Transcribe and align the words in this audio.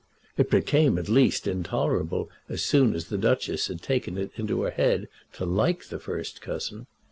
It 0.35 0.49
became, 0.49 0.97
at 0.97 1.09
least, 1.09 1.45
intolerable 1.45 2.27
as 2.49 2.63
soon 2.63 2.95
as 2.95 3.09
the 3.09 3.19
Duchess 3.19 3.67
had 3.67 3.83
taken 3.83 4.17
it 4.17 4.31
into 4.35 4.63
her 4.63 4.71
head 4.71 5.07
to 5.33 5.45
like 5.45 5.89
the 5.89 5.99
first 5.99 6.41
cousin. 6.41 6.87